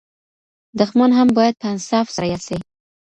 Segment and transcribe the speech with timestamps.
[0.79, 2.57] دښمن هم باید په انصاف سره یاد سي.